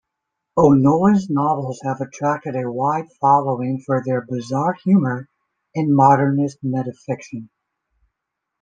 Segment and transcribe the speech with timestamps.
[0.57, 5.29] O'Nolan's novels have attracted a wide following for their bizarre humour
[5.75, 7.49] and modernist metafiction.